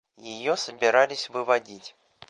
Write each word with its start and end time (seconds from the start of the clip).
Ее 0.17 0.57
собирались 0.57 1.29
выводить. 1.29 1.95